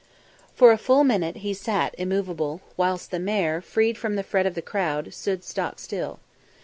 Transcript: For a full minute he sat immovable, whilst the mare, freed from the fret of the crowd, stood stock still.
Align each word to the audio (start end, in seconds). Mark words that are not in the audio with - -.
For 0.55 0.71
a 0.71 0.79
full 0.79 1.03
minute 1.03 1.35
he 1.45 1.53
sat 1.53 1.93
immovable, 1.95 2.61
whilst 2.75 3.11
the 3.11 3.19
mare, 3.19 3.61
freed 3.61 3.99
from 3.99 4.15
the 4.15 4.23
fret 4.23 4.47
of 4.47 4.55
the 4.55 4.61
crowd, 4.63 5.13
stood 5.13 5.43
stock 5.43 5.77
still. 5.79 6.17